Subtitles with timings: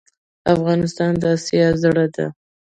[0.53, 2.25] افغانستان د اسیا زړه ده